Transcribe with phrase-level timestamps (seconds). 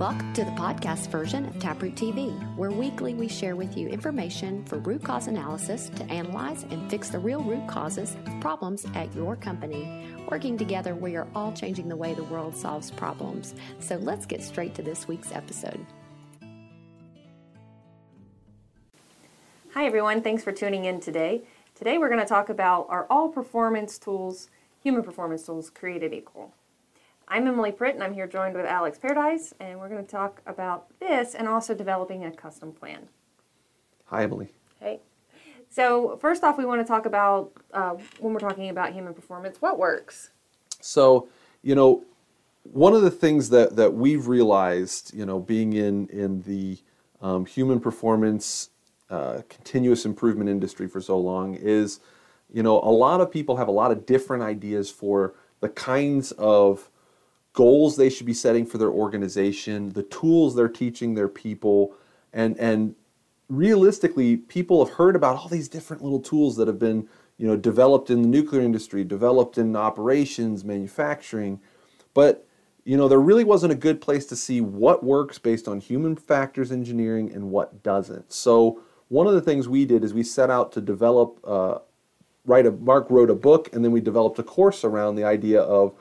[0.00, 4.64] Welcome to the podcast version of Taproot TV, where weekly we share with you information
[4.64, 9.14] for root cause analysis to analyze and fix the real root causes of problems at
[9.14, 10.04] your company.
[10.28, 13.54] Working together, we are all changing the way the world solves problems.
[13.78, 15.86] So let's get straight to this week's episode.
[19.74, 20.22] Hi, everyone.
[20.22, 21.42] Thanks for tuning in today.
[21.76, 24.50] Today, we're going to talk about are all performance tools,
[24.82, 26.52] human performance tools, created equal?
[27.26, 30.42] I'm Emily Pritt, and I'm here joined with Alex Paradies, and we're going to talk
[30.46, 33.08] about this and also developing a custom plan.
[34.06, 34.48] Hi, Emily.
[34.78, 35.00] Hey.
[35.70, 39.56] So, first off, we want to talk about uh, when we're talking about human performance,
[39.60, 40.30] what works?
[40.80, 41.28] So,
[41.62, 42.04] you know,
[42.62, 46.78] one of the things that, that we've realized, you know, being in, in the
[47.22, 48.68] um, human performance
[49.08, 52.00] uh, continuous improvement industry for so long is,
[52.52, 56.30] you know, a lot of people have a lot of different ideas for the kinds
[56.32, 56.90] of
[57.54, 61.94] goals they should be setting for their organization, the tools they're teaching their people,
[62.32, 62.94] and and
[63.48, 67.56] realistically, people have heard about all these different little tools that have been you know
[67.56, 71.60] developed in the nuclear industry, developed in operations, manufacturing,
[72.12, 72.46] but
[72.84, 76.16] you know there really wasn't a good place to see what works based on human
[76.16, 78.32] factors engineering and what doesn't.
[78.32, 81.40] So one of the things we did is we set out to develop.
[81.44, 81.78] Uh,
[82.46, 85.62] write a Mark wrote a book, and then we developed a course around the idea
[85.62, 85.94] of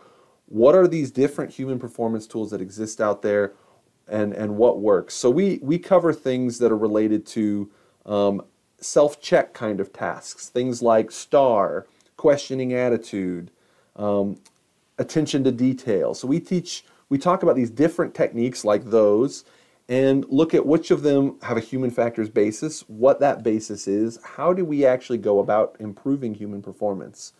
[0.53, 3.53] what are these different human performance tools that exist out there
[4.07, 5.15] and, and what works.
[5.15, 7.71] So we, we cover things that are related to
[8.05, 8.43] um,
[8.77, 11.87] self-check kind of tasks, things like STAR,
[12.17, 13.49] questioning attitude,
[13.95, 14.37] um,
[14.99, 16.13] attention to detail.
[16.13, 19.45] So we teach, we talk about these different techniques like those
[19.89, 24.19] and look at which of them have a human factors basis, what that basis is,
[24.23, 27.33] how do we actually go about improving human performance.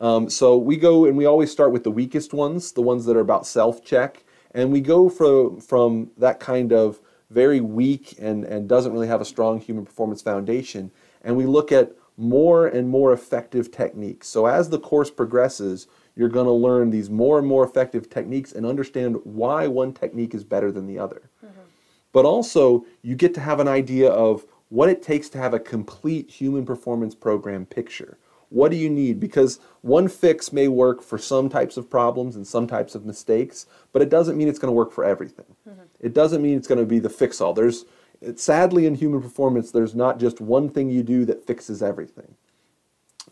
[0.00, 3.16] Um, so we go and we always start with the weakest ones, the ones that
[3.16, 8.68] are about self-check, and we go from from that kind of very weak and, and
[8.68, 10.90] doesn't really have a strong human performance foundation,
[11.22, 14.26] and we look at more and more effective techniques.
[14.26, 15.86] So as the course progresses,
[16.16, 20.34] you're going to learn these more and more effective techniques and understand why one technique
[20.34, 21.30] is better than the other.
[21.44, 21.60] Mm-hmm.
[22.12, 25.60] But also, you get to have an idea of what it takes to have a
[25.60, 28.18] complete human performance program picture.
[28.50, 29.20] What do you need?
[29.20, 33.66] Because one fix may work for some types of problems and some types of mistakes,
[33.92, 35.44] but it doesn't mean it's going to work for everything.
[35.68, 35.82] Mm-hmm.
[36.00, 37.52] It doesn't mean it's going to be the fix all.
[37.52, 37.84] There's
[38.20, 42.34] it, sadly in human performance, there's not just one thing you do that fixes everything.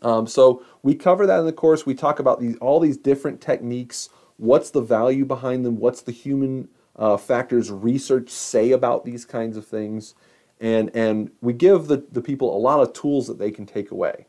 [0.01, 1.85] Um, so we cover that in the course.
[1.85, 4.09] We talk about these all these different techniques.
[4.37, 5.79] What's the value behind them?
[5.79, 10.13] What's the human uh, factors research say about these kinds of things?
[10.59, 13.91] And and we give the, the people a lot of tools that they can take
[13.91, 14.27] away.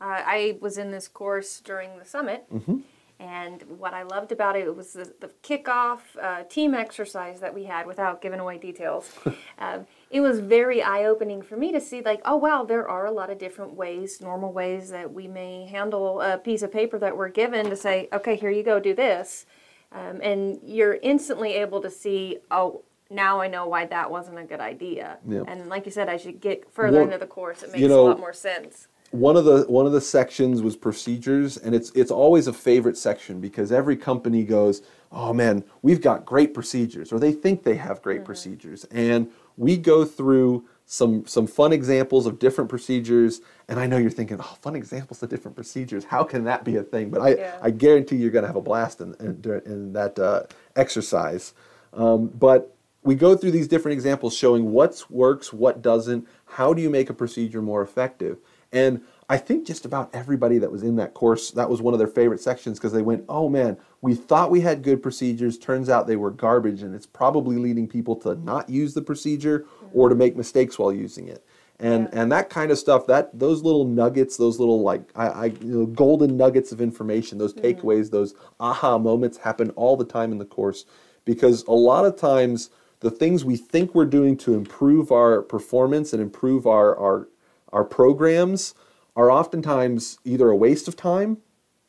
[0.00, 2.78] Uh, I was in this course during the summit, mm-hmm.
[3.18, 7.64] and what I loved about it was the, the kickoff uh, team exercise that we
[7.64, 9.12] had without giving away details.
[9.58, 13.04] um, it was very eye opening for me to see, like, oh, wow, there are
[13.04, 16.98] a lot of different ways, normal ways that we may handle a piece of paper
[16.98, 19.44] that we're given to say, okay, here you go, do this.
[19.92, 24.44] Um, and you're instantly able to see, oh, now I know why that wasn't a
[24.44, 25.18] good idea.
[25.28, 25.44] Yep.
[25.46, 27.88] And like you said, as you get further well, into the course, it makes you
[27.88, 31.74] know, a lot more sense one of the one of the sections was procedures and
[31.74, 36.54] it's it's always a favorite section because every company goes oh man we've got great
[36.54, 38.26] procedures or they think they have great mm-hmm.
[38.26, 38.84] procedures.
[38.84, 44.10] And we go through some some fun examples of different procedures and i know you're
[44.10, 46.04] thinking oh fun examples of different procedures.
[46.04, 47.10] How can that be a thing?
[47.10, 47.58] But i, yeah.
[47.60, 50.44] I guarantee you're going to have a blast in, in, in that uh,
[50.76, 51.52] exercise.
[51.92, 56.80] Um, but we go through these different examples showing what works what doesn't how do
[56.80, 58.38] you make a procedure more effective
[58.72, 61.98] and I think just about everybody that was in that course, that was one of
[61.98, 65.56] their favorite sections because they went, oh man, we thought we had good procedures.
[65.56, 69.66] Turns out they were garbage, and it's probably leading people to not use the procedure
[69.92, 71.44] or to make mistakes while using it.
[71.78, 72.22] And, yeah.
[72.22, 75.78] and that kind of stuff that those little nuggets those little like I, I you
[75.78, 77.64] know, golden nuggets of information those mm-hmm.
[77.64, 80.84] takeaways those aha moments happen all the time in the course
[81.24, 82.68] because a lot of times
[83.00, 87.28] the things we think we're doing to improve our performance and improve our, our
[87.72, 88.74] our programs
[89.16, 91.38] are oftentimes either a waste of time,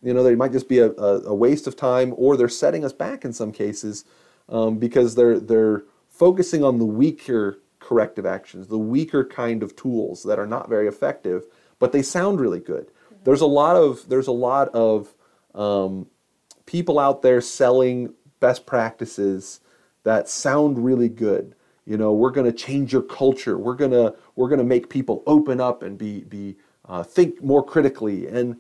[0.01, 2.93] you know, they might just be a, a, waste of time, or they're setting us
[2.93, 4.03] back in some cases
[4.49, 10.23] um, because they're they're focusing on the weaker corrective actions, the weaker kind of tools
[10.23, 11.45] that are not very effective,
[11.79, 12.87] but they sound really good.
[12.87, 13.23] Mm-hmm.
[13.25, 15.13] There's a lot of there's a lot of
[15.53, 16.07] um,
[16.65, 19.59] people out there selling best practices
[20.03, 21.55] that sound really good
[21.85, 24.89] you know we're going to change your culture we're going to we're going to make
[24.89, 26.55] people open up and be be
[26.85, 28.59] uh, think more critically and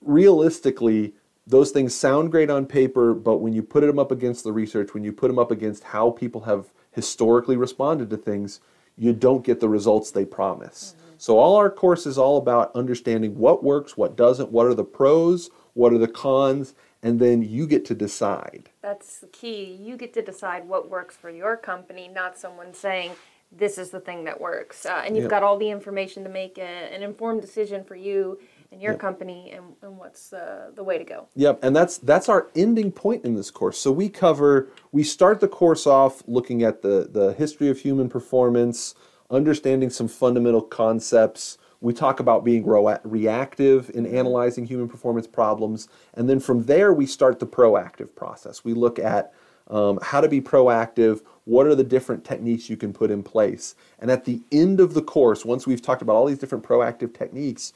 [0.00, 1.14] realistically
[1.46, 4.94] those things sound great on paper, but when you put them up against the research,
[4.94, 8.60] when you put them up against how people have historically responded to things,
[8.96, 10.94] you don't get the results they promise.
[10.96, 11.14] Mm-hmm.
[11.18, 14.84] So all our course is all about understanding what works, what doesn't, what are the
[14.84, 18.70] pros, what are the cons, and then you get to decide.
[18.82, 19.78] That's the key.
[19.80, 23.12] You get to decide what works for your company, not someone saying
[23.52, 24.86] this is the thing that works.
[24.86, 25.30] Uh, and you've yep.
[25.30, 28.38] got all the information to make a, an informed decision for you
[28.72, 29.00] and your yep.
[29.00, 31.28] company and, and what's uh, the way to go.
[31.36, 33.78] Yep, and that's that's our ending point in this course.
[33.78, 38.08] So we cover we start the course off looking at the the history of human
[38.08, 38.94] performance,
[39.30, 41.58] understanding some fundamental concepts.
[41.80, 44.16] We talk about being reactive in mm-hmm.
[44.16, 48.64] analyzing human performance problems, and then from there we start the proactive process.
[48.64, 49.32] We look at
[49.68, 53.74] um, how to be proactive, what are the different techniques you can put in place.
[53.98, 57.16] And at the end of the course, once we've talked about all these different proactive
[57.16, 57.72] techniques,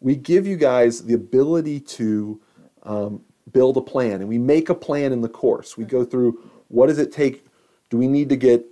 [0.00, 2.40] we give you guys the ability to
[2.82, 3.22] um,
[3.52, 4.20] build a plan.
[4.20, 5.76] And we make a plan in the course.
[5.76, 6.38] We go through
[6.68, 7.46] what does it take?
[7.90, 8.64] Do we need to get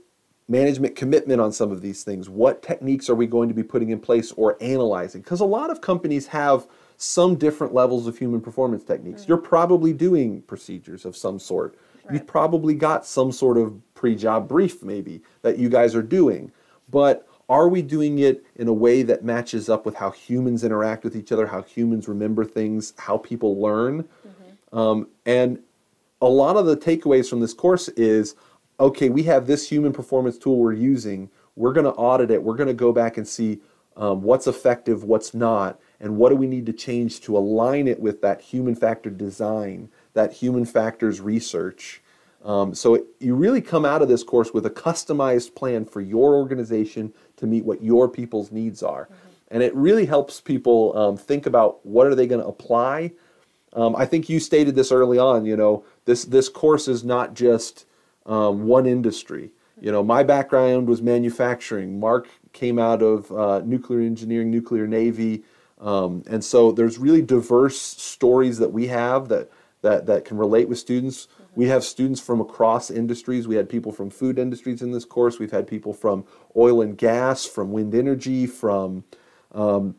[0.49, 2.29] management commitment on some of these things?
[2.29, 5.23] What techniques are we going to be putting in place or analyzing?
[5.23, 9.25] Because a lot of companies have some different levels of human performance techniques.
[9.25, 9.29] Mm.
[9.29, 11.77] You're probably doing procedures of some sort.
[12.05, 12.15] Right.
[12.15, 16.53] You've probably got some sort of pre-job brief maybe that you guys are doing.
[16.91, 21.05] But are we doing it in a way that matches up with how humans interact
[21.05, 24.03] with each other, how humans remember things, how people learn?
[24.03, 24.79] Mm-hmm.
[24.79, 25.59] Um, and
[26.21, 28.35] a lot of the takeaways from this course is
[28.79, 31.31] okay, we have this human performance tool we're using.
[31.57, 32.43] We're going to audit it.
[32.43, 33.61] We're going to go back and see
[33.97, 38.01] um, what's effective, what's not, and what do we need to change to align it
[38.01, 42.03] with that human factor design, that human factors research.
[42.45, 46.01] Um, so it, you really come out of this course with a customized plan for
[46.01, 49.05] your organization to meet what your people's needs are.
[49.05, 49.29] Mm-hmm.
[49.49, 53.13] And it really helps people um, think about what are they going to apply.
[53.73, 55.45] Um, I think you stated this early on.
[55.45, 57.87] You know, this this course is not just
[58.27, 59.51] um, one industry.
[59.81, 61.99] You know, my background was manufacturing.
[61.99, 65.43] Mark came out of uh, nuclear engineering, nuclear navy,
[65.81, 69.51] um, and so there's really diverse stories that we have that
[69.83, 71.27] that that can relate with students.
[71.27, 71.61] Mm-hmm.
[71.61, 73.47] We have students from across industries.
[73.49, 75.39] We had people from food industries in this course.
[75.39, 76.25] We've had people from
[76.57, 79.05] oil and gas, from wind energy, from
[79.53, 79.97] um,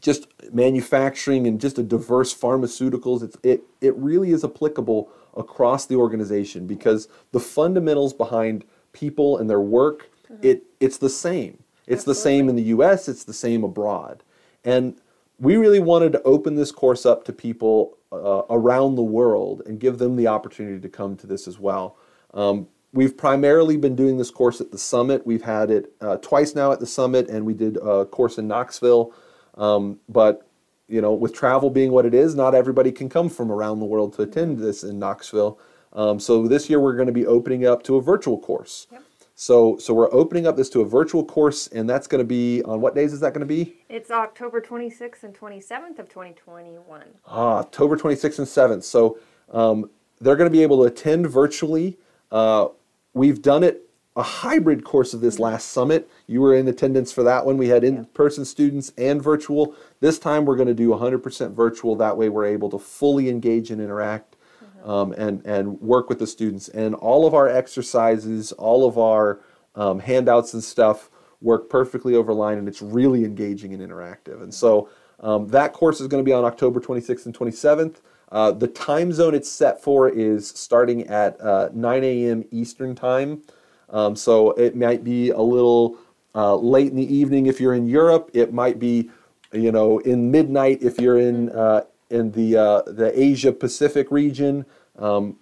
[0.00, 3.22] just manufacturing, and just a diverse pharmaceuticals.
[3.22, 9.48] It's, it it really is applicable across the organization because the fundamentals behind people and
[9.48, 10.44] their work mm-hmm.
[10.44, 11.62] it it's the same.
[11.86, 12.14] It's Absolutely.
[12.14, 13.08] the same in the U.S.
[13.08, 14.22] It's the same abroad,
[14.64, 15.00] and
[15.38, 19.80] we really wanted to open this course up to people uh, around the world and
[19.80, 21.96] give them the opportunity to come to this as well.
[22.34, 25.26] Um, we've primarily been doing this course at the summit.
[25.26, 28.48] We've had it uh, twice now at the summit, and we did a course in
[28.48, 29.14] Knoxville.
[29.54, 30.46] Um, but
[30.88, 33.86] you know, with travel being what it is, not everybody can come from around the
[33.86, 35.58] world to attend this in Knoxville.
[35.92, 38.86] Um, so this year we're going to be opening up to a virtual course.
[38.90, 39.02] Yep.
[39.40, 42.62] So, so we're opening up this to a virtual course, and that's going to be
[42.64, 43.76] on what days is that going to be?
[43.88, 47.04] It's October 26th and 27th of 2021.
[47.26, 48.82] Ah, October 26th and 7th.
[48.82, 49.18] So
[49.50, 49.88] um,
[50.20, 51.96] they're going to be able to attend virtually.
[52.30, 52.68] Uh,
[53.14, 53.88] we've done it
[54.20, 55.44] a hybrid course of this mm-hmm.
[55.44, 56.08] last summit.
[56.26, 57.56] You were in attendance for that one.
[57.56, 59.74] We had in-person students and virtual.
[60.00, 61.96] This time we're going to do 100% virtual.
[61.96, 64.36] That way we're able to fully engage and interact
[64.84, 66.68] um, and, and work with the students.
[66.68, 69.40] And all of our exercises, all of our
[69.74, 71.10] um, handouts and stuff
[71.40, 74.42] work perfectly over line, and it's really engaging and interactive.
[74.42, 77.96] And so um, that course is going to be on October 26th and 27th.
[78.30, 82.44] Uh, the time zone it's set for is starting at uh, 9 a.m.
[82.50, 83.42] Eastern Time.
[83.90, 85.96] Um, so it might be a little
[86.34, 88.30] uh, late in the evening if you're in Europe.
[88.32, 89.10] It might be,
[89.52, 94.64] you know, in midnight if you're in uh, in the uh, the Asia Pacific region.
[94.98, 95.36] Um,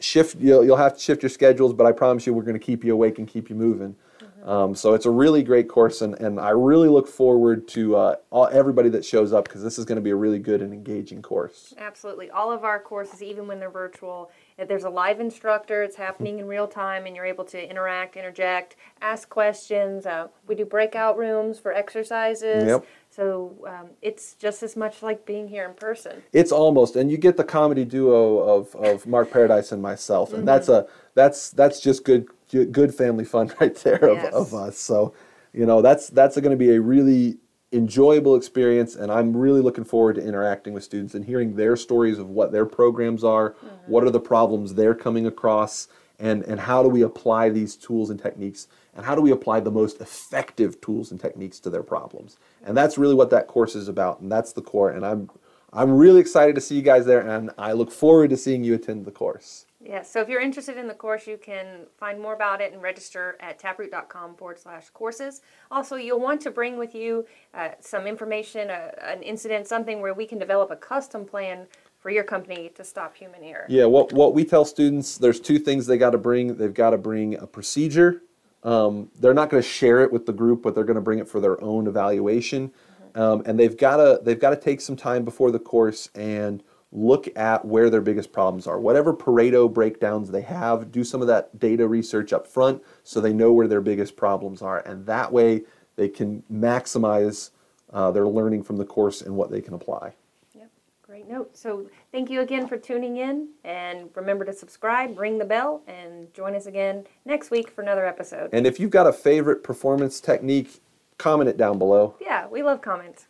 [0.00, 2.64] shift you'll, you'll have to shift your schedules, but I promise you we're going to
[2.64, 3.94] keep you awake and keep you moving.
[4.20, 4.48] Mm-hmm.
[4.48, 8.16] Um, so it's a really great course, and, and I really look forward to uh,
[8.30, 10.72] all, everybody that shows up because this is going to be a really good and
[10.72, 11.74] engaging course.
[11.78, 14.30] Absolutely, all of our courses, even when they're virtual,
[14.66, 15.82] there's a live instructor.
[15.82, 20.06] It's happening in real time, and you're able to interact, interject, ask questions.
[20.06, 22.66] Uh, we do breakout rooms for exercises.
[22.66, 22.86] Yep.
[23.10, 26.22] So um, it's just as much like being here in person.
[26.32, 30.38] It's almost, and you get the comedy duo of, of Mark Paradies and myself, and
[30.38, 30.46] mm-hmm.
[30.46, 34.32] that's a that's that's just good good family fun right there of, yes.
[34.32, 34.78] of us.
[34.78, 35.14] So,
[35.52, 37.38] you know, that's that's going to be a really
[37.72, 42.18] enjoyable experience, and I'm really looking forward to interacting with students and hearing their stories
[42.18, 43.66] of what their programs are, mm-hmm.
[43.86, 48.10] what are the problems they're coming across, and and how do we apply these tools
[48.10, 51.82] and techniques and how do we apply the most effective tools and techniques to their
[51.82, 55.30] problems and that's really what that course is about and that's the core and i'm
[55.72, 58.74] I'm really excited to see you guys there, and I look forward to seeing you
[58.74, 59.66] attend the course.
[59.82, 62.82] Yeah, so if you're interested in the course, you can find more about it and
[62.82, 65.40] register at taproot.com forward slash courses.
[65.70, 70.12] Also, you'll want to bring with you uh, some information, uh, an incident, something where
[70.12, 71.66] we can develop a custom plan
[71.98, 73.64] for your company to stop human error.
[73.70, 76.56] Yeah, what, what we tell students, there's two things they got to bring.
[76.56, 78.22] They've got to bring a procedure.
[78.62, 81.20] Um, they're not going to share it with the group, but they're going to bring
[81.20, 82.70] it for their own evaluation.
[83.14, 86.62] Um, and they've got to they've got to take some time before the course and
[86.92, 88.80] look at where their biggest problems are.
[88.80, 93.32] Whatever Pareto breakdowns they have, do some of that data research up front so they
[93.32, 95.62] know where their biggest problems are, and that way
[95.96, 97.50] they can maximize
[97.92, 100.12] uh, their learning from the course and what they can apply.
[100.54, 100.70] Yep,
[101.02, 101.56] great note.
[101.56, 106.32] So thank you again for tuning in, and remember to subscribe, ring the bell, and
[106.34, 108.50] join us again next week for another episode.
[108.52, 110.80] And if you've got a favorite performance technique,
[111.18, 112.16] comment it down below.
[112.20, 113.26] Yeah, we love comments.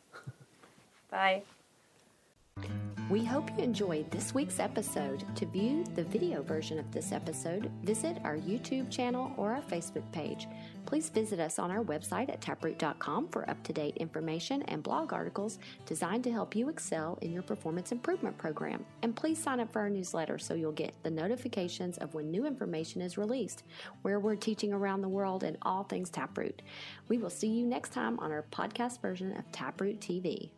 [1.10, 1.42] Bye.
[3.10, 5.24] We hope you enjoyed this week's episode.
[5.34, 10.04] To view the video version of this episode, visit our YouTube channel or our Facebook
[10.12, 10.46] page.
[10.86, 15.12] Please visit us on our website at taproot.com for up to date information and blog
[15.12, 18.86] articles designed to help you excel in your performance improvement program.
[19.02, 22.46] And please sign up for our newsletter so you'll get the notifications of when new
[22.46, 23.64] information is released,
[24.02, 26.62] where we're teaching around the world and all things Taproot.
[27.08, 30.50] We will see you next time on our podcast version of Taproot TV.